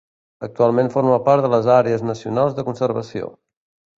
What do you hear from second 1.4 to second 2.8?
de les àrees nacionals de